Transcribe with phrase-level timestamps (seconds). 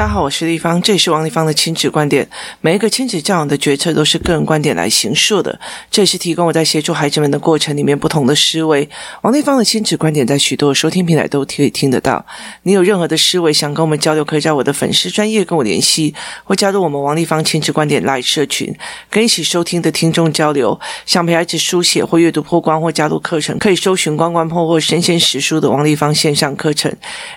[0.00, 2.26] 大家好，我是丽芳，这里是王立芳的亲子观点。
[2.62, 4.74] 每一个亲子教养的决策都是个人观点。
[4.74, 5.60] 来形塑的，
[5.90, 8.88] 这也是提供我在协助孩子们的过程里面不同的思维。
[9.20, 12.24] 王立芳的亲子观点在许多收听平台都可以听得到。
[12.62, 16.14] 你有任何的思维想跟我们交流，可以在我的粉丝专业跟我联系，
[16.44, 18.74] 或加入我们王立芳亲子观点来社群，
[19.10, 20.80] 跟一起收听的听众交流。
[21.04, 26.90] 想陪孩子书写或阅读破关或加入课程，可以搜寻关关破或身先实书的王立芳线上课程，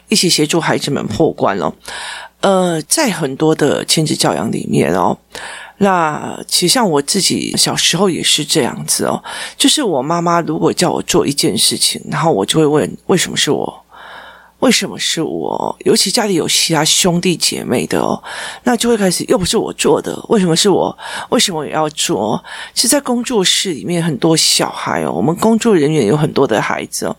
[0.07, 1.73] 一起协助孩子们破关哦。
[2.43, 5.17] 呃，在很多的亲子教养里面哦，
[5.77, 9.23] 那其实像我自己小时候也是这样子哦，
[9.57, 13.85] 就是我妈妈如果叫我做一件事情，然后我就会问为什么是我，
[14.59, 15.73] 为什么是我？
[15.85, 18.21] 尤其家里有其他兄弟姐妹的哦，
[18.63, 20.93] 那就会开始又不是我做的，为什么是我？
[21.29, 22.43] 为什么也要做？
[22.73, 27.15] 其实，在工作室里面，很多小孩哦，我们工作人员有很多的孩子哦，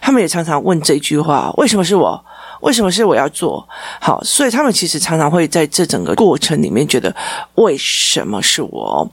[0.00, 2.24] 他们也常常问这句话：为什么是我？
[2.60, 3.66] 为什么是我要做
[4.00, 4.22] 好？
[4.24, 7.14] 所以他们其实常常会在这整个过程里面觉得，
[7.54, 9.08] 为什么是我？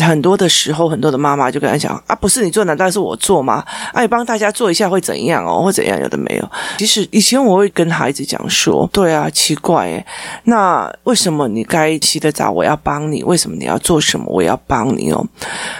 [0.00, 3.64] 很多的时候，很多的妈妈就跟他讲啊，不是你做，难道是我做吗？
[3.92, 5.62] 哎、帮大家做一下会怎样哦？
[5.62, 6.00] 或怎样？
[6.00, 6.50] 有的没有。
[6.78, 10.06] 其实以前我会跟孩子讲说，对啊，奇怪诶，
[10.44, 13.24] 那为什么你该洗的澡我要帮你？
[13.24, 15.26] 为什么你要做什么我要帮你哦？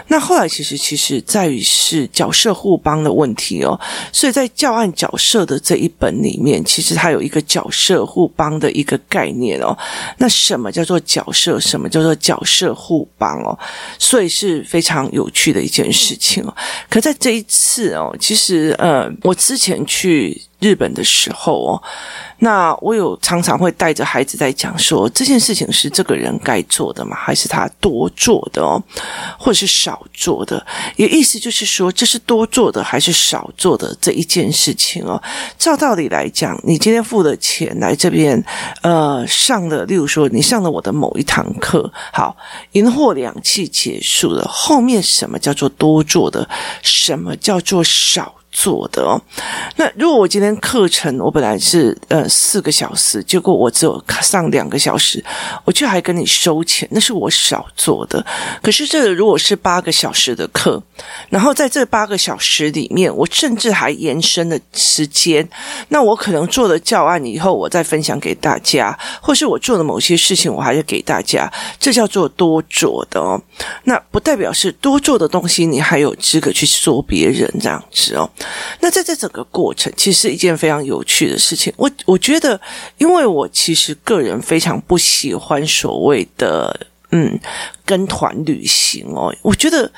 [0.08, 3.78] 那后来其实其实在于是角色互帮的问题哦。
[4.12, 7.03] 所以在教案角色的这一本里面，其实他。
[7.04, 9.76] 它有一个角色互帮的一个概念哦，
[10.16, 11.60] 那什么叫做角色？
[11.60, 13.58] 什么叫做角色互帮哦？
[13.98, 16.56] 所以是非常有趣的一件事情哦。
[16.88, 21.82] 可在这一次哦，其实呃，我之前去日本的时候哦。
[22.38, 27.16] 那我有常常会带着孩子在讲说，这件事情是这个人该做的吗？
[27.16, 28.82] 还是他多做的哦，
[29.38, 30.64] 或者是少做的？
[30.96, 35.22] 也意思就是说，这是多做的还是少做的这一件事情哦。
[35.56, 38.44] 照道理来讲，你今天付了钱来这边，
[38.82, 42.36] 呃，上了，例如说你上了我的某一堂课，好，
[42.72, 46.46] 银货两訖结束了，后面什么叫做多做的？
[46.82, 48.34] 什么叫做少？
[48.54, 49.20] 做的哦，
[49.74, 55.22] 那如果我今天课程我本来是呃四个小时，结果我只有上两个小时，
[55.64, 58.24] 我却还跟你收钱，那是我少做的。
[58.62, 60.80] 可是这如果是八个小时的课，
[61.28, 65.46] 然后在这八个小时里面，我甚至还延伸了时间，
[65.88, 73.40] 那我可能做了教案以后，我再分享给大家，或是我做了某些事情，我还是给大家，这叫做多做的哦。
[73.82, 78.30] 那不代表是多做的东西，你还有资格去说别人这样子哦。
[78.80, 81.72] 那在这整个过程，其实是一件非常有趣的事情。
[81.76, 82.60] 我我觉得，
[82.98, 87.38] 因为我其实个人非常不喜欢所谓的嗯
[87.84, 89.90] 跟团旅行哦，我觉得。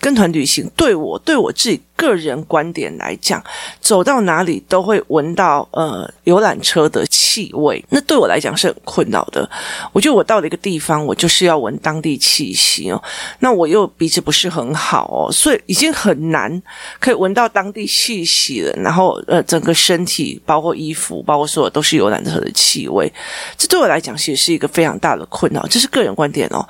[0.00, 3.42] 跟团旅行对我对我自己个人观点来讲，
[3.80, 9.48] 走到哪里都会闻到呃游览车的气味，那对我来讲是很困扰的。
[9.92, 13.02] 我觉得我到了一个地方，我就是要闻当地气息哦。
[13.40, 16.62] 那我又鼻子不是很好哦，所以已经很难
[17.00, 18.72] 可以闻到当地气息了。
[18.76, 23.12] 然后呃，整个身体包括衣服，包括所有都是游览车的气味，
[23.56, 25.66] 这对我来讲其实是一个非常大的困扰。
[25.66, 26.64] 这是个人观点哦。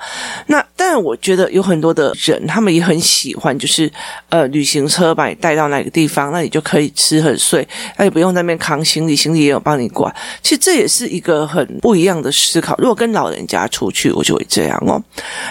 [0.47, 0.59] 那
[1.01, 3.39] 我觉得有很多的人，他们也很喜。
[3.39, 3.89] 欢就是
[4.27, 7.65] 呃，旅行车把你带到哪个地方，那你就可以吃很睡，
[7.97, 10.13] 那也不用在那边扛行李，行李也有帮你管。
[10.41, 12.75] 其实这也是一个很不一样的思考。
[12.77, 15.01] 如果跟老人家出去，我就会这样哦。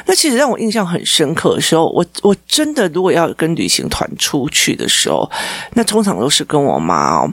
[0.07, 5.31] 那其实让我印象很深刻的时候，我我真的如果要跟旅行团出去的时候，
[5.75, 7.33] 那通常都是跟我妈哦。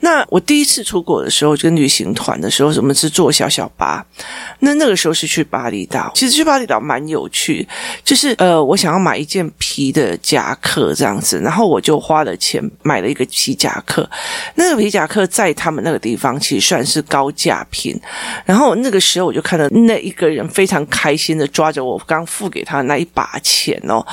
[0.00, 4.04] 那我第一次出国的时候，跟旅行团的时候，我们是坐小小巴。
[4.60, 7.53] 那那个时候是去巴厘岛，其实去巴厘岛蛮有趣，
[8.02, 9.94] 就是呃，我想要买一件皮。
[9.94, 14.08] 的夹克这样子，然后我就花了钱买了一个皮夹克。
[14.54, 17.94] 那个皮夹克在他们那个地方其实算是高价品。
[18.44, 24.04] 然后那个时候我就看到那一个人非常开心的抓着我刚付给他那一把钱哦，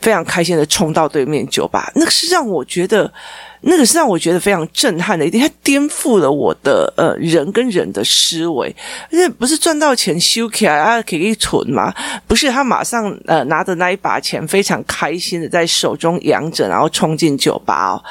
[0.00, 1.90] 非常开心的冲到对面酒吧。
[1.94, 3.12] 那个是让我觉得。
[3.60, 8.72] 那个是让我觉得非常震撼的一点，它颠覆了我的呃人跟人的思维。
[9.10, 11.92] 因为不是赚到钱收起来啊，可以存吗？
[12.28, 18.04] 不是，他马上呃拿着那一把钱，非常开心的在手中扬着，然后冲进酒吧哦。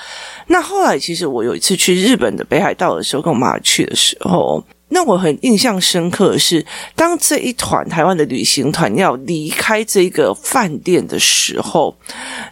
[0.48, 4.62] 那后来其实我有一次去日本的北海道的时候，跟我妈去的时候。
[4.90, 11.96] 那我很印象深刻的是，当这一团台湾的旅行团要离开这个饭店的时候，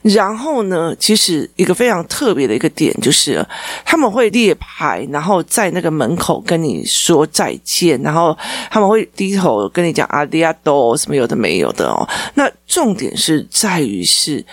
[0.01, 3.45] 然后呢，其实一个非常特别的一个点就是，
[3.85, 8.37] 他们会列牌，然后在那个门口跟你说再见，然后
[8.69, 12.07] 他们会低头跟你讲阿迪亚多什么有的没有的哦。
[12.33, 14.45] 那重点是在于是。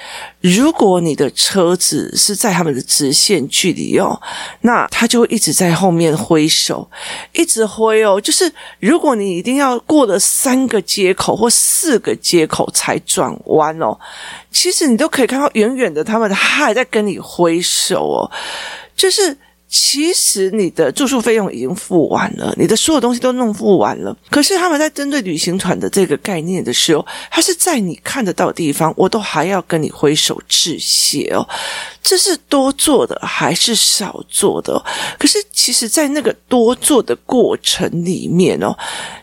[0.43, 4.21] 如果你的车子是在他们的直线距离哦，
[4.63, 6.91] 那他就会一直在后面挥手，
[7.33, 8.21] 一直挥哦。
[8.21, 13.97] 就是如果你一定要过了三个街口或四个街口才转弯哦，
[14.51, 18.31] 其实你都可以看到远远的他们还在跟你挥手哦，
[18.97, 19.37] 就是。
[19.75, 24.15] 其实你的住宿费用已经付完了，你的所有东西都弄付完了。
[24.29, 31.49] 可是他们在针对旅行团的这个概念的时候，他是在你看得到的地方，我都还要跟你挥手致谢哦。
[32.03, 34.79] 这是多做的还是少做的？
[35.19, 38.77] 可是其实，在那个多做的过程里面哦，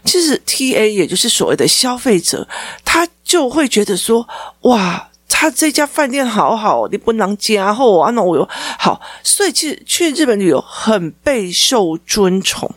[0.04, 2.48] 其实 TA 也就是所谓的消费者，
[2.84, 4.28] 他就会觉得说，
[4.62, 5.09] 哇。
[5.30, 8.12] 他这家饭店好好，你不能加厚啊！
[8.12, 8.46] 那我有
[8.78, 12.70] 好，所以其实去日本旅游很备受尊崇。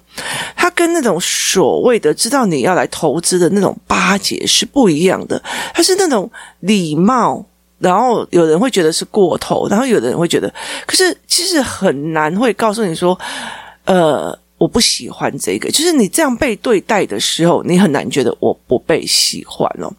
[0.55, 5.43] 他跟那种所谓的知道你要来投资的那种巴结是不一样的。
[5.75, 7.45] 他是那种礼貌，
[7.79, 10.53] 然后有人会觉得是过头，然后有的人会觉得，
[10.87, 13.19] 可是其实很难会告诉你说，
[13.87, 14.39] 呃。
[14.59, 19.93] 我不喜欢这个，就是你这样被对待的时候，你很难觉得我不被喜欢哦。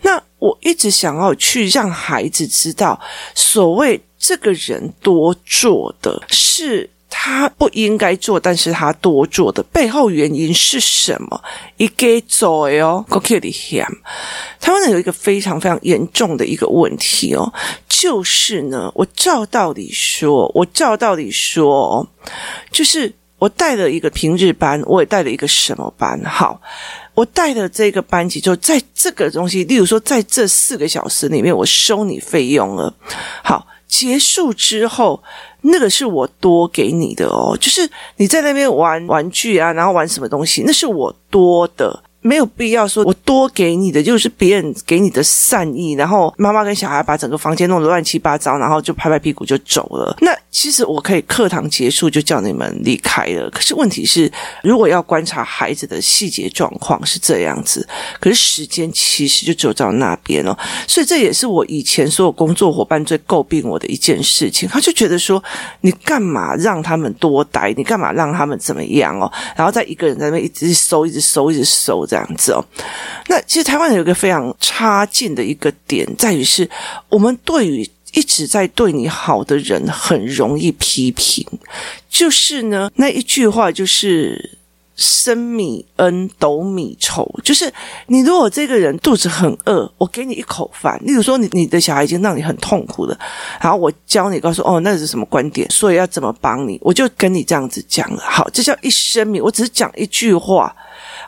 [0.00, 3.00] 那我一直想要去让孩子知道，
[3.34, 11.42] 所谓这个人多做的是他不应该做，但是他多做的背后原因是什么？
[11.76, 13.90] 一个做哦，我给你讲，
[14.60, 17.52] 台湾人有一个非常非常严重的一个问题哦，
[17.88, 22.06] 就是呢，我照道理说，我照道理说，
[22.70, 23.12] 就是。
[23.38, 26.20] 我带了一个平日班，我也带了一个什么班？
[26.24, 26.60] 好，
[27.14, 32.92] 我带的这个班级就在这个东西，例如说，在这四个小时里面，我收你费用了。
[33.44, 35.22] 好，结束之后，
[35.60, 42.02] 那个是我多给你的哦，就是你在那边玩玩具啊，然后玩什么东西，那是我多的。
[42.20, 50.16] 没有必要说，我多给你的就是别人给你的善意，然后妈妈跟小孩把整个房间弄得乱七八糟，然后就拍拍屁股就走了。
[50.20, 53.48] 那其实我可以课堂结束就叫你们离开了。
[53.50, 54.30] 可是问题是，
[54.64, 57.86] 如果要观察孩子的细节状况是这样子，
[58.18, 60.58] 可是时间其实就只有到那边了。
[60.88, 64.68] 所以这也是我以前所有工作伙伴最诟病我的一件事情。
[64.68, 65.42] 他就觉得说，
[65.82, 67.72] 你干嘛让他们多待？
[67.76, 69.30] 你干嘛让他们怎么样哦？
[69.56, 72.07] 然后再一个人在那边一直收，一直收，一直收。
[72.08, 72.64] 这样子哦，
[73.28, 76.68] 那其实台湾有一个非常差劲的一个点，在于是
[77.10, 81.46] 我们对于一直在对你好的人很容易批评，
[82.08, 84.58] 就是呢那一句话就是
[84.96, 87.70] “升米恩，斗米仇”，就是
[88.06, 93.16] 你如果这个人肚子很饿，我给你一口饭，例如说你你的小孩已经让你很痛苦了，
[93.60, 98.22] 然后我教你告诉哦那是什么观点，所以要怎么帮你，我就跟你这样子讲了。
[98.26, 100.74] 好，这叫一升米，我只是讲一句话。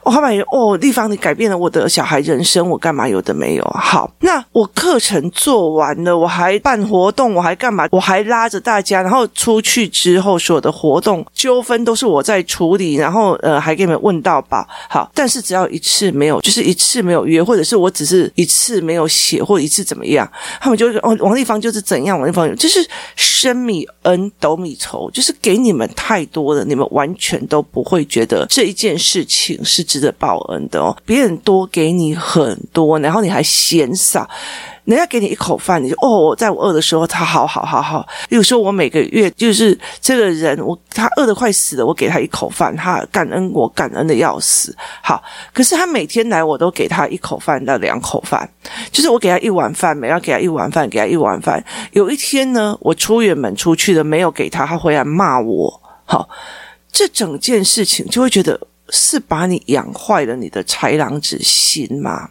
[0.02, 3.64] 我后来哦，丽芳，你改变了我的小孩人生，我干嘛有的没有？
[3.78, 7.86] 好，那我课程做完了，我还办活动，我还干嘛？
[7.90, 14.66] 我还拉着大家，然后出去之后，所有的活动纠纷都是我在处理，然后呃，还给你们问到吧。
[14.88, 20.30] 好，但是只要一次没有，就是一次没有约，或者是我只是一次没有写，或一次怎么样，
[20.60, 22.86] 他们就会哦，王丽芳就是怎样，王丽芳就是
[23.16, 29.90] 升米恩，斗米仇，就是给你们太多了，你们完全都不会觉得这一件事情是。
[29.90, 34.30] 值得报恩的哦，别人多给你很多，然后你还嫌少，
[34.84, 38.06] 人家给你一口饭，你就哦，在我饿的时候，他好好好好。
[38.28, 44.72] 比如说我每个月就是这个人，我他饿得快死了，我给他一口饭，他感恩我，感恩的要死。
[45.02, 45.20] 好，
[45.52, 48.48] 可是他每天来，我都给他一口饭到两口饭，
[48.92, 51.64] 就是我给他一碗饭，每要给他一碗饭，给他一碗饭。
[51.90, 55.82] 有一天呢，我出远门出去了，没有给他，他回来骂我。
[56.04, 56.28] 好，
[56.92, 58.60] 这整件事情就会觉得。
[58.90, 62.30] 是把你养坏了你的豺狼之心吗？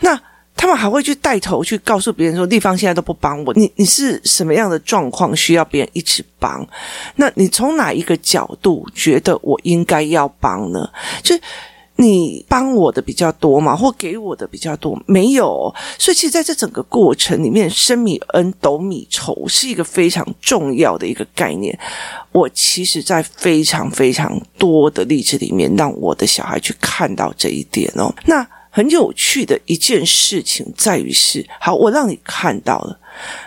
[0.00, 0.20] 那
[0.56, 6.66] 他们还会去带头去告诉别人说，地方现在都不帮我，你你是什么样的状况需要别人一直帮？
[7.16, 10.90] 那你从哪一个角度觉得我应该要帮呢？
[11.22, 11.34] 就。
[11.96, 13.76] 你帮我的比较多吗？
[13.76, 15.00] 或给我的比较多？
[15.06, 21.78] 没有，所以其实在这整个过程里面，升米恩，斗米仇是一个非常重要的一个概念。
[22.32, 28.12] 我其实，在非常非常多的例子里面，让我的小孩去看到这一点哦。
[28.26, 32.98] 那很有趣的一件事情在于是，好，我让你看到了。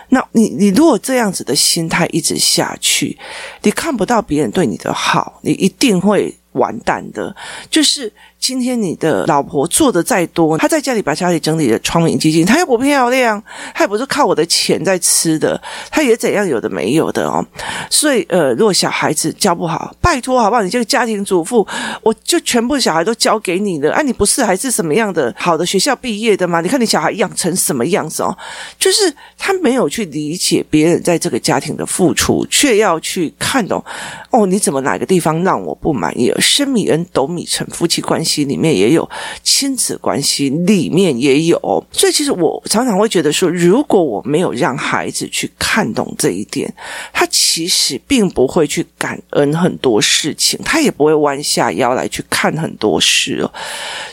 [0.08, 3.18] 那你你如果这样子的心态一直下去，
[3.60, 7.36] 你看不到别人对你的好，你一定会完蛋的。
[7.70, 13.42] 就是今天你的老婆做的再多，她在家里把家里整理的窗明几净，她又不漂亮，
[13.74, 17.44] 她也不是靠我的钱在吃的，她也怎样有的没有的哦。
[17.90, 20.62] 所以呃，如果小孩子教不好，拜托好不好？
[20.62, 21.66] 你这个家庭主妇，
[22.02, 23.92] 我就全部小孩都交给你了。
[23.92, 26.60] 哎、啊，你不是还是什么样的好的学校毕业的吗？
[26.60, 28.34] 你看你小孩养成什么样子哦？
[28.78, 33.84] 就是他没有去理解别人在这个家庭的付出，却要去看懂
[34.30, 36.32] 哦，你怎么哪个地方让我不满意？
[36.38, 38.27] 升米恩，斗米成，夫妻关系。
[38.44, 39.08] 里面也有
[39.42, 41.58] 亲子关系，里面也有，
[41.90, 46.72] 所以其实我常常会觉得说，如果我没有让孩子去看懂这一点，
[47.12, 53.52] 他其实并不会去感恩很多事情，他也不会弯下腰来去看很多事哦。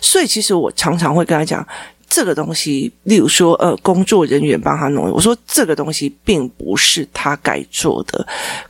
[0.01, 1.67] 所以其实我常常会跟他讲。
[2.07, 8.25] 这个东西，例如说，呃，工作人员帮他弄，我说这个东西并不是他该做的，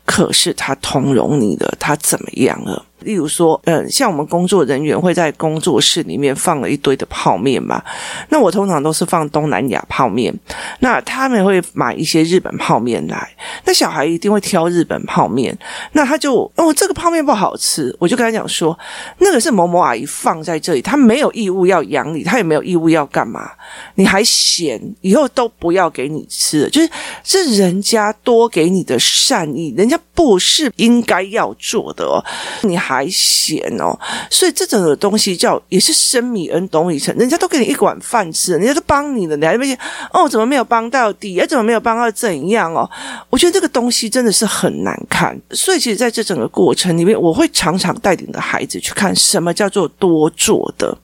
[0.06, 2.84] 可是他通融你的，他怎么样了？
[3.05, 7.81] 例如说，嗯，像我们工作人员会在工作室里面放了一堆的泡面嘛，
[8.29, 10.33] 那我通常都是放东南亚泡面，
[10.79, 13.29] 那他们会买一些日本泡面来，
[13.63, 15.57] 那小孩一定会挑日本泡面，
[15.93, 18.77] 那他就哦，这个泡面不好吃，我就跟他讲说，
[19.19, 23.51] 那个是某某阿姨放在这里，他没有义务要养你，他也没有义务要干嘛。
[23.95, 26.89] 你还嫌以后都不要给你吃了，就是
[27.24, 32.24] 是人家多给你的善意，人家不是应该要做的哦，
[32.63, 33.98] 你还嫌哦，
[34.30, 39.78] 所以这种的东西叫也是生米恩，懂米成，人家都给你一碗饭吃，人家都帮你了，你还没
[40.12, 41.40] 哦，怎么没有帮到底？
[41.40, 42.90] 哎，怎么没有帮到怎样哦？
[43.30, 50.98] 我觉得这个东西真的是很难看，所以其实在这整个过程里面，我会常常带领着孩子去看什么叫做多做的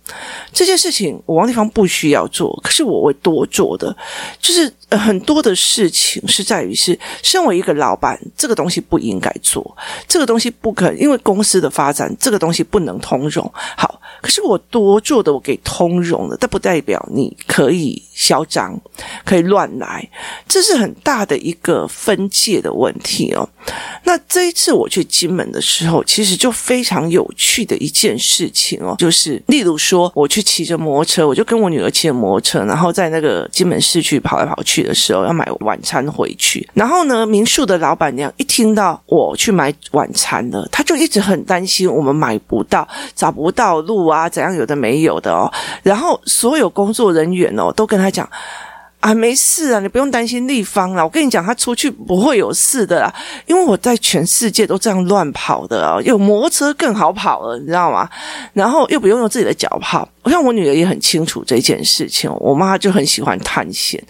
[0.52, 2.28] 这件事情，我王丽芳不需要。
[2.32, 3.96] 做，可是我会多做的，
[4.40, 9.76] 就是很多的事情是在于是，身为一个老板，这个东西不应该做，
[10.08, 13.52] 这个东西不可，因为公司的发发展，这个东西不能通融。
[13.76, 14.00] 好。
[14.22, 18.80] 可是我多做的，我给通融了，但不代表你可以嚣张，
[19.26, 20.08] 可以乱来，
[20.48, 23.50] 这是很大的一个分界的问题哦。
[24.04, 36.68] 那这一次我去金门的时候，其实就非常有趣的一件事情哦，就是例如说，我去骑着摩托车，我就跟我女儿骑着摩托车，然后在那个金门市区跑来跑去的时候，要买晚餐回去。
[36.74, 44.12] 然后呢，民宿的老板娘一听到我去买晚餐了，她就一直很担心我们买不到，找不到路。
[44.12, 45.50] 啊，怎样有的没有的哦，
[45.84, 48.30] 然后所有工作人员哦都跟他讲
[49.02, 51.04] 啊，没事啊，你不用担心立方了。
[51.04, 53.14] 我跟你讲，他出去不会有事的啦，
[53.48, 58.08] 因为我在全世界都这样乱跑的啊，有摩托车更好跑了，你知道吗？
[58.54, 60.08] 然后又不用用自己的脚跑。
[60.24, 64.02] 我像我女儿也很清楚这件事情，我妈就很喜欢探险，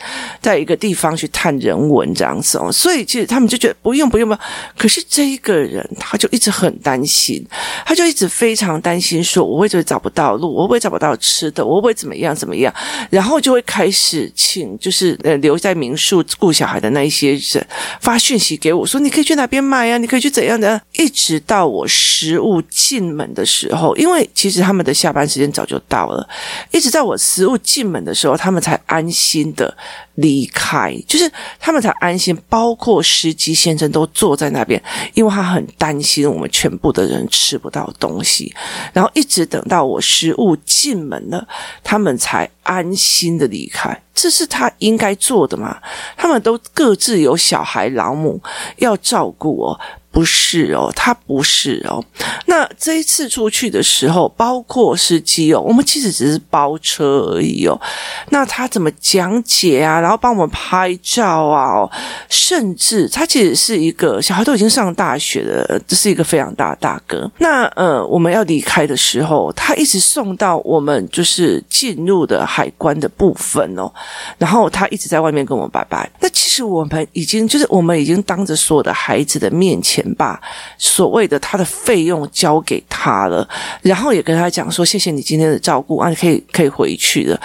[0.42, 4.40] 在一个地方去探人文这样子哦，所以其实他们就觉得不用不用不用，
[4.78, 7.42] 可是这一个人他就一直很担心，
[7.86, 12.74] 他就一直非常担心说，我会不会找不到路，我会不会找不到吃的，我会不会怎么样怎么样，
[13.10, 17.66] 然后就会开始请就是呃留在民宿顾小孩的那一些人
[18.02, 26.01] 发讯息给我说，你可以去哪边买呀，你可以去怎样的，一直到我食物进门的时候，因为其实他们的下班时间早就到。
[26.02, 26.28] 好了，
[26.72, 29.78] 一直在我食物进门的时候，他们才安心的
[30.16, 32.38] 离开，就是他们才安心。
[32.50, 34.82] 包括司机先生都坐在那边，
[35.14, 38.54] 因为他很担心我们全部的人吃不到东西。
[38.94, 41.48] 然后一直等到我食物进门了，
[41.84, 44.02] 他们才安心的离开。
[44.14, 45.78] 这是他应该做的吗？
[46.18, 48.42] 他们都各自有小孩、老母
[48.78, 49.80] 要照顾哦。
[50.14, 52.04] 不是哦，他不是哦。
[52.46, 57.80] 那这一次出去的时候，包括司机哦，我们其实只是包车而已哦。
[58.28, 60.01] 那他怎么讲解啊？
[60.02, 61.90] 然后帮我们拍照啊？
[62.28, 67.32] 甚至他其实是一个小孩都已经上大学了，这是一个非常大的大哥。
[67.38, 73.90] 那呃，我们要离开的时候，他一直送到我们就是进入的海关的部分哦。
[74.38, 76.10] 然后他一直在外面跟我们拜拜。
[76.20, 80.02] 那其实我们已经就是我们已经当着所有的孩子的面前。
[80.18, 80.40] 把
[80.78, 83.48] 所谓的他的费用交给他了，
[83.82, 87.40] 然后也跟他讲说：“谢谢你今天的照顾啊，你可以可以回去了。”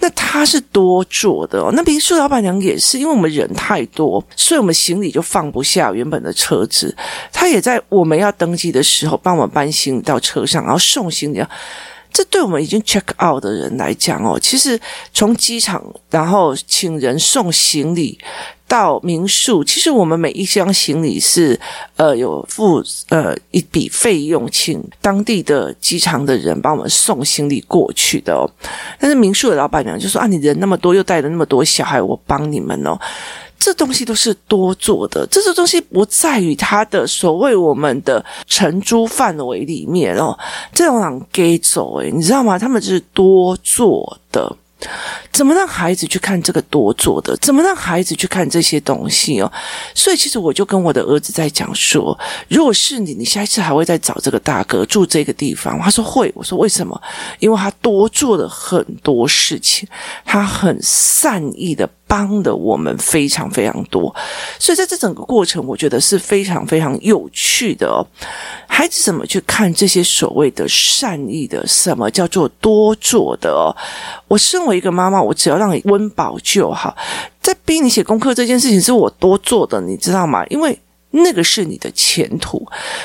[0.00, 1.70] 那他是多做的哦。
[1.72, 6.96] 那民宿老板娘也是，因为我们人太多，所以我们行李就放不下原本的车子。
[7.32, 11.42] 她也在我们要登机的时候帮我们搬行李到车上，然后送行李。
[12.12, 14.78] 这对我们已经 check out 的人来讲哦，其实
[15.12, 18.18] 从机场然后请人送行李。
[18.68, 21.58] 到民宿，其实我们每一箱行李是
[21.96, 28.44] 呃有付呃一笔费用，请当地的机场的人帮我们送行李过去的哦。
[29.00, 32.94] 但是民宿的老板娘就说啊，你人那么多，又带了那么多小孩，我帮你们哦。
[33.58, 40.38] 这东西都是多做的，这些东西不在于它的所谓我们的承租范围里面哦，
[40.72, 42.58] 这种人给走诶，你知道吗？
[42.58, 44.56] 他们就是多做的。
[45.32, 47.36] 怎么让孩子去看这个多做的？
[47.38, 49.52] 怎么让孩子去看这些东西哦？
[49.92, 52.16] 所以其实我就跟我的儿子在讲说，
[52.48, 55.80] 如果是你，你下一次还会再找这个大哥住这个地方？
[55.80, 56.30] 他说会。
[56.32, 57.00] 我说为什么？
[57.40, 59.88] 因为他多做了很多事情，
[60.24, 61.90] 他很善意的。
[62.08, 64.12] 帮的我们非常非常多，
[64.58, 68.04] 所以在这整个过程，我觉得是非常非常有趣的哦。
[68.66, 71.64] 孩子怎么去看这些所谓的善意的？
[71.66, 73.70] 什么叫做多做的哦？
[74.26, 76.96] 我身为一个妈妈，我只要让你温饱就好。
[77.42, 80.44] 在逼你写功课这件事情，是我多做的，你知道吗？
[80.46, 80.76] 因为。
[81.10, 82.62] 那个是你的前途，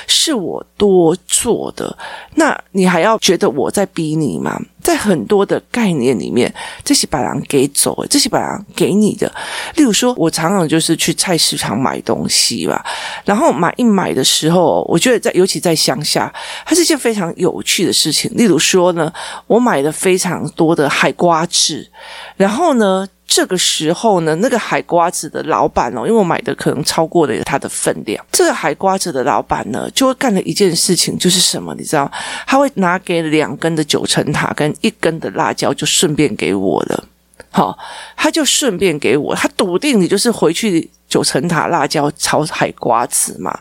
[0.08, 1.98] 是我多做的。
[2.36, 4.60] 那你还要觉得我在逼你吗？
[4.84, 9.32] 在很多的概念里面，这些把人给走，这些把人给你的。
[9.76, 12.86] 例如说，我常常就是去菜市场买东西吧，
[13.24, 16.32] 然后买一买的时候，我觉得在尤其在乡下，
[16.66, 18.30] 它是一件非常有趣的事情。
[18.36, 19.12] 例如说呢，
[19.48, 21.90] 我买了非常多的海瓜子，
[22.36, 23.08] 然后呢。
[23.26, 31.74] 这个时候呢，那个海瓜子的老板哦，因为我买的可能超过了它的分量，这个海瓜子的老板呢，就会干了一件事情，就是什么？
[31.74, 32.12] 你知道？
[32.46, 37.04] 他会拿给两根的九层塔跟一根的辣椒，就顺便给我了。
[37.52, 37.78] 好，
[38.16, 43.58] 他就顺便给我，他笃定你就是回去九层塔辣椒炒海瓜子嘛。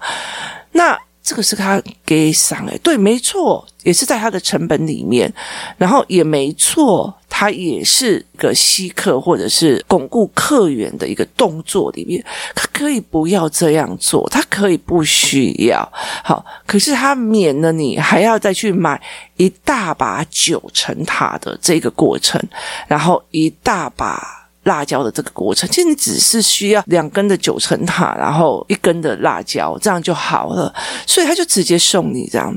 [0.72, 5.32] 那这个是他给上诶，对，没错，也是在他的成本里面，
[5.78, 7.14] 然后也没错。
[7.34, 12.22] 他也是个吸客或者是巩固客源的一个动作里面，
[12.54, 15.90] 他可以不要这样做，他可以不需要。
[16.22, 19.00] 好，可是他免了你还要再去买
[19.38, 22.38] 一大把九层塔的这个过程，
[22.86, 24.41] 然后一大把。
[24.64, 30.72] 辣椒的这个过程，其实你只是需要两根的九层塔，然后一根的辣椒，这样就好了。
[31.06, 32.54] 所以他就直接送你这样，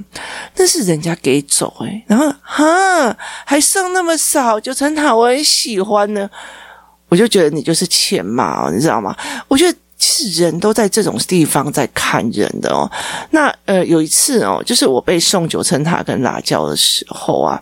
[0.56, 6.30] 但是人家给走诶，然后哈还剩那么少九层塔，我很喜欢呢，
[7.10, 9.16] 我就觉得你就是欠骂，你知道吗？
[9.48, 12.90] 我觉得其实人都在这种地方在看人的哦。
[13.32, 17.62] 那呃有一次哦，就是我被送九层塔跟辣椒的时候啊。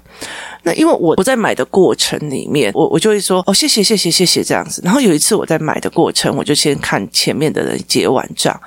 [0.63, 4.82] 那因为我我在买的过程里面，我我就会说哦谢谢谢谢谢谢这样子。
[4.84, 8.60] 然后有一次我在买的过程，我就先看前面的人结完账，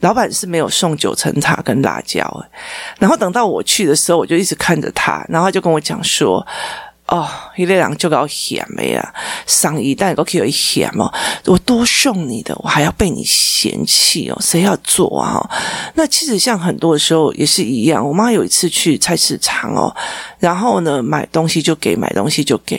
[0.00, 2.46] 老板是没有送九层塔跟辣椒。
[2.98, 6.44] 然后等到我去的时候，我就一直看着他，然后他就跟我讲说。
[7.06, 9.14] 哦，一类人就搞嫌没啊，
[9.46, 11.12] 上一代都可以嫌哦。
[11.44, 14.38] 我多送你的，我还要被你嫌弃哦。
[14.40, 15.38] 谁要做啊？
[15.94, 18.02] 那其实像很多的时候也是一样。
[18.06, 19.94] 我妈有一次去菜市场哦，
[20.38, 22.76] 然后呢买东西就给，买东西就给。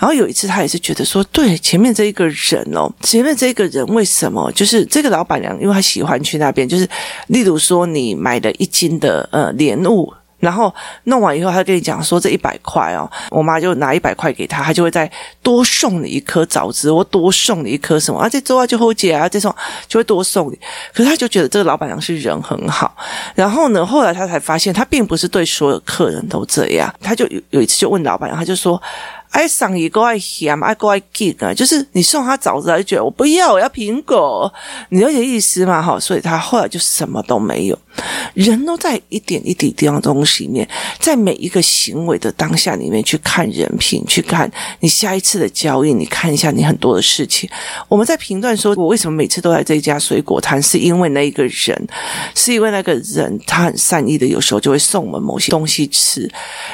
[0.00, 4.50] 然后有一次她也是觉得说，对前面这一个人哦，前面这一个人为什么？
[4.52, 6.88] 就是这个老板娘，因为她喜欢去那边，就是
[7.26, 10.10] 例如说你买了一斤的呃莲雾。
[10.38, 15.10] 然后弄完以后，他跟你讲说这一百块哦，我妈就拿一百块给他，他就会再
[15.42, 19.54] 多送你一颗枣子，我多送你一颗什么啊，这周啊就后姐啊，这种
[19.88, 20.58] 就会多送你。
[20.92, 22.94] 可是他就觉得这个老板娘是人很好。
[23.34, 26.94] 然后呢，后来他才发现，他并不是对所有客人都这样。
[27.00, 28.80] 他就有有一次就问老板娘，他就说。
[29.36, 34.50] 爱上一个爱咸，爱个爱 g 啊，就是你送他枣子，他就觉得我不要，我要苹果，
[34.88, 35.82] 你了解意思吗？
[35.82, 37.78] 哈，所以他后来就什么都没有。
[38.32, 40.66] 人都在一点一滴这样东西里面，
[40.98, 47.48] 在每一个行为的当下里面去看人品，去看你下一次的交易，你看一下你很多的事情。
[47.88, 51.88] 我们在评断说，我为什么每次都来这家水果摊，是因为那一个人，
[52.34, 56.30] 是因为那个人他很善意的，有时候就会送我们某些东西吃，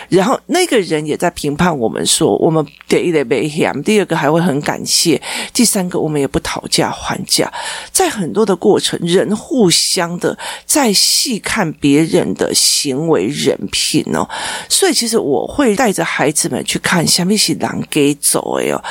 [0.09, 2.52] 然后那个人也在评判我们说我。
[2.53, 5.21] 我们得一点被嫌，第二个还会很感谢，
[5.55, 7.51] 第三个我们也不讨价还价。
[7.91, 10.37] 在很多的过程，人互相的
[10.67, 14.29] 在细看别人的行为人品哦，
[14.69, 18.85] 所以其实我会带着孩子们去看，下面是狼给走哎哟。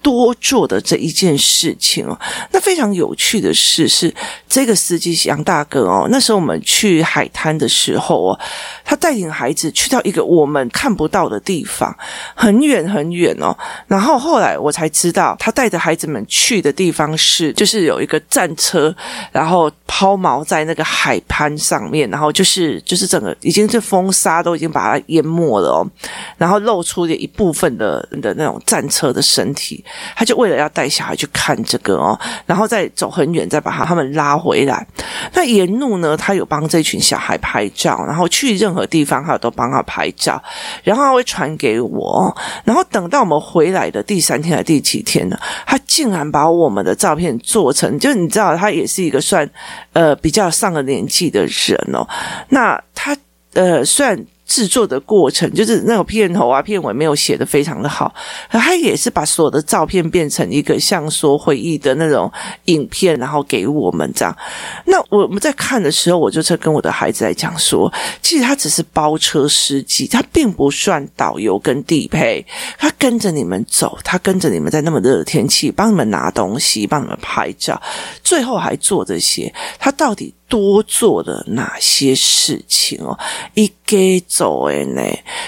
[0.00, 2.18] 多做的这一件事情哦，
[2.52, 4.14] 那非常有趣的是，是
[4.48, 8.40] 这个司机杨大哥哦，那时候我们去海滩的时候哦，
[8.84, 11.94] 他带领孩子去到一个我们看不到的地方，
[12.34, 13.56] 很远很远哦。
[13.86, 18.94] 然后后来我才知道，他带着孩子们去的地方是，就是有一个战车，
[19.32, 25.86] 然后抛锚在那个海滩上面，然后就是就是整个已经是风沙都已经把它淹没了哦，
[26.36, 29.84] 然后露出了一部分的的那种战车的身体。
[30.14, 34.86] 他就为了要带小孩去看这个哦，然后再走很远，再把他他们拉回来。
[35.32, 40.42] 那沿路呢，他有帮这群小孩拍照，然后去任何地方，他都帮他拍照，
[40.82, 42.36] 然后他会传给我。
[42.64, 45.38] 然后等到我们回来的第三天还第几天呢？
[45.66, 49.48] 他竟然把我们的照片做成，就你知道，他也是一个算
[49.92, 52.06] 呃比较上了年纪的人哦。
[52.48, 53.16] 那他
[53.54, 54.18] 呃虽然。
[54.48, 58.12] 制作的过程就是那个片头啊、片尾没有写得非常的好，
[58.50, 62.32] 他也是把所有的照片变成一个像说回忆的那种
[62.64, 64.36] 影片，然后给我们这样。
[64.86, 72.44] 那我们在看的时候，我就在跟我的孩子来讲说，其实他只是包车司机，他并不算导游跟地陪，
[72.78, 77.80] 他跟着你们走，他跟着你们在那么热的天气帮你们拿东西，帮你们拍照，
[78.24, 83.16] 最后还做这些，他到底多做了哪些事情哦？
[83.54, 85.02] 一给走诶呢，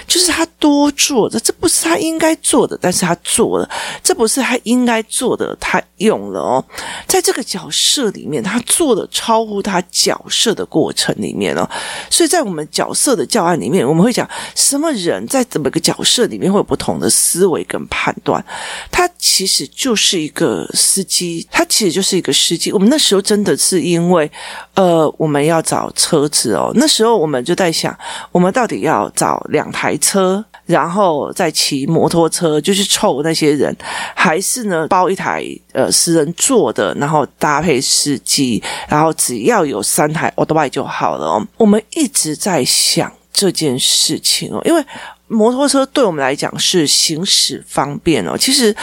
[0.07, 3.67] 就是他多做的，这不是他应该做的，但是他做了；
[4.03, 6.63] 这不是他应该做的，他用了哦。
[7.07, 11.67] 在这个角色里面，他做的超乎他角色的过程里面哦。
[12.09, 18.43] 所以在我们角色的教案里面，我们会讲什么人在怎么个角色里面会有不同的思维跟判断。
[18.91, 22.71] 他其实就是一个司机，他其实就是一个司机。
[22.71, 24.31] 我们那时候真的是因为
[24.75, 24.90] 呃。
[24.91, 26.69] 呃，我们要找车子哦。
[26.75, 27.97] 那时候我们就在想，
[28.29, 33.73] 我们到底要找两台车，然后再骑摩托车就去凑那些人，
[34.13, 41.47] 还是呢包一台呃私人座的，然后搭配司机，然后只要有三台 Autobike 就好了哦。
[41.55, 44.83] 我们一直在想这件事情哦，因为
[45.29, 48.37] 摩托车对我们来讲是行驶方便哦。
[48.37, 48.75] 其实。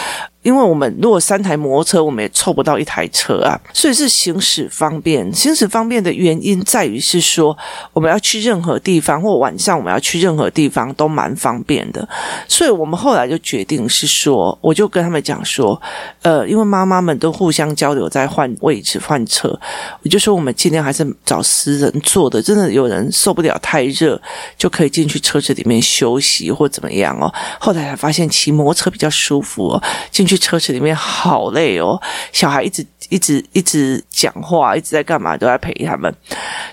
[0.49, 5.31] 因为我们如果三台摩车，我们也凑不到一台车啊，所以是行驶方便。
[5.31, 7.55] 行驶方便的原因在于是说，
[7.93, 12.09] 我们要去任何地方，或晚上我们要去任何地方都蛮方便的。
[12.49, 15.79] 所以我们后来就决定是说，我就跟他们讲说，
[16.23, 19.51] 呃，因为妈妈们都互相交流在换位置换车，
[20.03, 22.41] 我就说我们尽量还是找私人坐的。
[22.41, 24.19] 真的有人受不了太热，
[24.57, 27.31] 就可以进去车子里面休息或怎么样哦。
[27.61, 30.38] 后来才发现骑摩车比较舒服哦，进去。
[30.39, 32.01] 车子里面好累哦，
[32.33, 36.13] 小孩一直一直一直讲话，一直在干嘛，都在陪他们。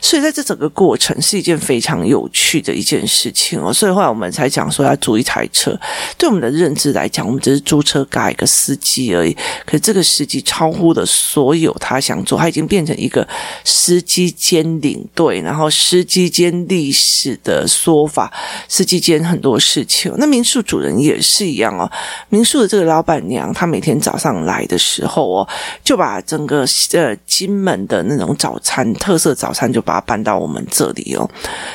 [0.01, 3.73] 所以在这整个过程是一件非常有趣的一件事情哦。
[3.73, 5.75] 所以后来我们才讲说要租一台车。
[6.17, 9.34] 对我们的认知来讲，我们只是租车加一个司机而已。
[9.65, 13.28] 可是这个司机超乎了所有他想做，他已经变成一个
[13.63, 18.32] 司机兼领队，然后司机兼历史的说法，
[18.67, 20.13] 司机兼很多事情。
[20.17, 21.89] 那民宿主人也是一样哦，
[22.30, 23.45] 民宿的这个老板娘。
[23.55, 25.47] 他每天早上来的时候哦，
[25.83, 31.27] 就把整个呃金门的那种早餐特色早餐就把它搬到我们这里哦，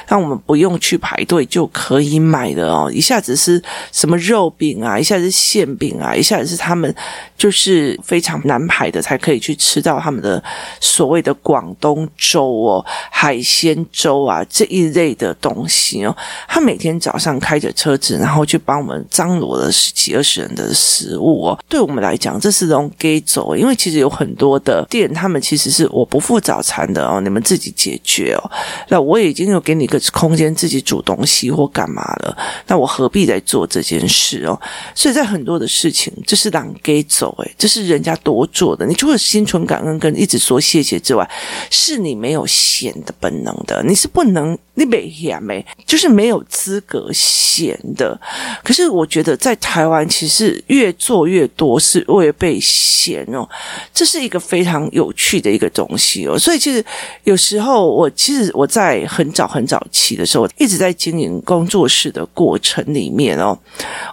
[0.06, 2.90] 让我们不用去排队就可以买的哦。
[2.92, 6.94] 一下子是什么肉饼啊，一下子是馅饼啊，一下子是他们
[7.36, 10.42] 就是非常难排的才可以去吃到他们的
[10.80, 16.14] 所谓的广东粥哦，海鲜粥啊这一类的东西哦。
[16.46, 21.58] 他每天早上开着车子，然后去帮我们张罗了十几二十人的食物哦。
[21.68, 28.50] 对我们来讲，这是种给走，因为其实有很多的店，他们其实是我不付早餐的哦，你们自己解决哦。
[28.88, 34.60] 那我已经有给你一个空间自己煮东西或干嘛了，那我何必再做这件事哦？
[34.94, 38.84] 所以在很多的事情，这是让给走，诶，这是人家多做的。
[38.84, 41.28] 你除了心存感恩跟一直说谢谢之外，
[41.70, 44.58] 是你没有显的本能的，你是不能。
[44.80, 48.18] 你没嫌没，就是没有资格嫌的。
[48.64, 53.46] 可是我觉得在台湾，其实越做越多是会被嫌哦。
[53.92, 56.38] 这是一个非常有趣的一个东西哦。
[56.38, 56.82] 所以其实
[57.24, 63.58] 有时候我其实我在很早很早期的时候，一直在经营工作室的过程里面哦。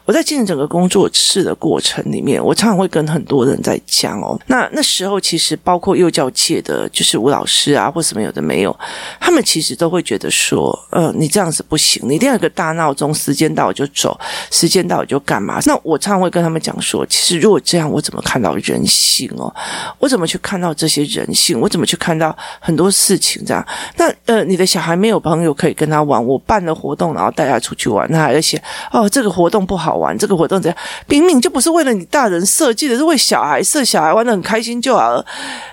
[0.03, 4.37] 我在经营整个工作室的过程里面，我常常会跟很多人在讲哦。
[4.47, 8.77] 那那时候其实包括幼教界的，就是吴老师啊，或什么有的没有，
[9.21, 10.56] 他们其实都会觉得说。
[10.57, 15.59] 说，呃，你这样子不行，你一定要有个大闹钟，时间到我就走，时间到我就干嘛？
[15.65, 19.53] 那我常常会跟他们讲说，其实如果这样，我怎么看到人性哦？
[19.99, 21.59] 我怎么去看到这些人性？
[21.59, 23.63] 我怎么去看到很多事情这样？
[23.97, 28.59] 那呃，你的小孩没有朋友可以跟他玩，我办了活动，然后带他出去玩，他还在写
[28.91, 30.77] 哦，这个活动不好玩，这个活动怎样？
[31.05, 35.23] 明明就不是为了你大人设计的，是为小孩设，小孩玩得很开心就好了，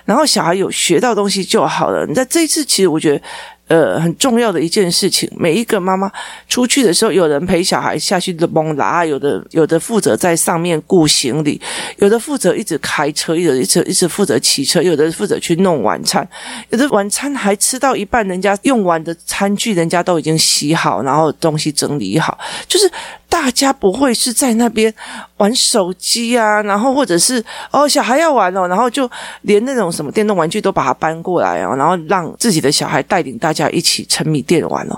[0.05, 2.05] 然后小孩有学到东西就好了。
[2.05, 3.21] 你在这一次，其实我觉得。
[3.67, 6.11] 呃，很重要的一件事情，每一个妈妈
[6.47, 11.59] 出去的时候，有人陪小孩下去的蒙拉，有的有的负责在上面顾行李，
[11.97, 16.27] 有的负责一直开车，有的一直一直负责骑车，有的负责去弄晚餐，
[16.69, 22.87] 有的晚餐还吃到一半，人家用完的餐具，人家都已经洗好，然后东西整理好，就是
[23.35, 24.91] 大家不会是在那边
[25.35, 34.97] 玩手机啊，然后或者是哦，小孩要玩哦，然后就连那种什么电动玩具都把它搬过来哦，然后让自己的小孩带领大家一起沉迷电玩哦。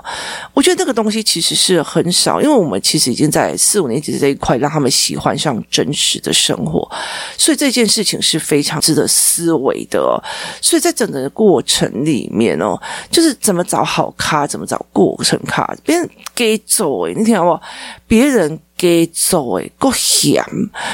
[0.54, 6.88] 我觉得这个东西其实是很少，因为我们其实已经在四五年级这一块让他们喜欢上真实的生活，
[7.36, 10.14] 所以这件事情是非常值得思维的哦。
[10.62, 17.60] 所以在整个过程里面哦，就是怎么找好咖，怎么找过程咖，别人给走诶，你听好不好？
[18.06, 18.67] 别人。
[18.78, 20.42] 给走诶，够险。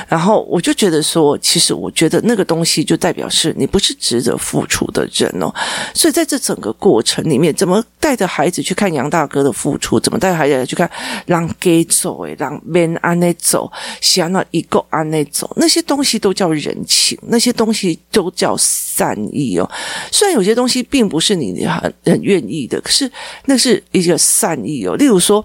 [0.08, 5.52] 然后我就觉得说，其实我觉得那个东西就代表是你不是值得付出的人哦。
[5.94, 10.00] 所以在这整个过程里面，怎么带着孩子去看杨大哥的付出？
[10.00, 10.90] 怎么带孩子去看
[11.26, 13.70] 让给走诶，让别安内走，
[14.00, 19.70] 想要一个安内走，那些东西都叫人情，那些东西都叫善意哦。
[20.10, 23.10] 虽然有些东西并不是你很很愿意的，可是
[23.44, 24.96] 那是一个善意哦。
[24.96, 25.44] 例如说。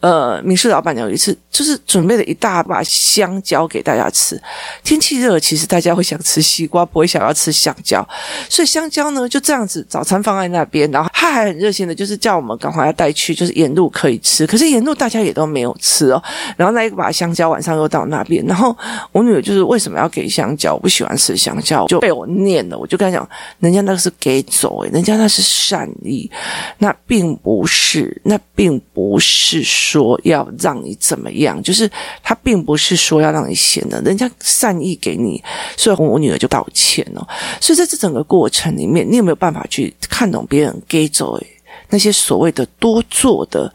[0.00, 4.40] 呃，民视老板娘有一次就是准备了一大把香蕉给大家吃。
[4.82, 8.06] 天气热，其实大家会想吃西瓜，不会想要吃香蕉。
[8.48, 14.46] 所以香蕉呢就这样子，早餐放在那边，然后他还很热心的，就是叫我们赶快要带去，就是沿路可以吃。
[14.46, 16.22] 可是沿路大家也都没有吃哦。
[16.56, 18.76] 然后那一把香蕉晚上又到那边，然后
[19.12, 20.74] 我女儿就是为什么要给香蕉？
[20.74, 22.78] 我不喜欢吃香蕉，就被我念了。
[22.78, 26.30] 我就跟她讲，人家那个是给走诶，人家那是善意，
[26.78, 29.62] 那并不是，那并不是。
[29.64, 31.90] 说要让你怎么样，就是
[32.22, 35.42] 他并不是说要让你闲的，人家善意给你，
[35.76, 37.26] 所以我女儿就道歉了。
[37.60, 41.40] 所以在这整个过程里面，你有没有办法去看懂别人给走
[41.88, 43.72] 那些所谓的多做的，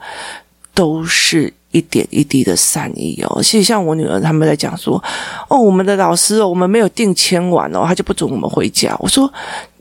[0.74, 3.42] 都是一点一滴的善意哦。
[3.44, 5.04] 其实像我女儿他们在讲说，
[5.50, 8.96] 哦，我们的老师哦，我们没有订签完哦，他就不准我们回家。
[9.00, 9.30] 我说。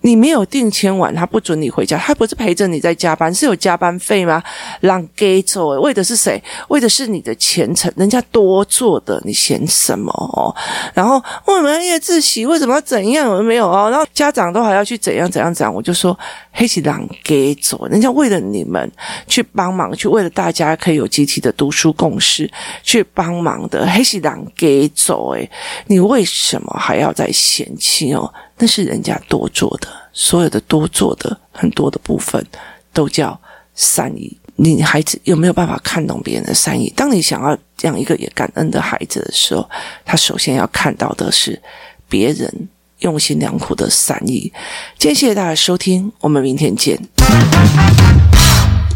[0.08, 4.42] 你没有定签完，他不准你回家，他不是陪着你在加班，是有加班费吗？
[4.80, 6.42] 让给走，为的是谁？
[6.68, 10.48] 为的是你的前程，人家多做的，你嫌什么哦？
[10.94, 12.46] 然后为什么要夜自习？
[12.46, 13.28] 为什么要怎样？
[13.36, 13.90] 有没有哦？
[13.90, 15.74] 然后家长都还要去怎样怎样怎样？
[15.74, 16.18] 我就说，
[16.52, 18.90] 黑起让给走，人家为了你们
[19.26, 22.50] 去帮忙，去为了大家可以有集体的读书共识
[22.82, 25.50] 去帮忙的，黑起让给走，诶，
[25.86, 28.32] 你为什么还要再嫌弃哦？
[28.58, 32.44] 那是人家多做的，所有的多做的很多的部分
[32.92, 33.40] 都叫
[33.74, 34.36] 善意。
[34.56, 36.92] 你孩子有没有办法看懂别人的善意？
[36.96, 39.68] 当你想要养一个也感恩的孩子的时候，
[40.04, 41.62] 他首先要看到的是
[42.08, 42.68] 别人
[42.98, 44.52] 用心良苦的善意。
[44.98, 46.98] 今天谢谢大家收听，我们明天见。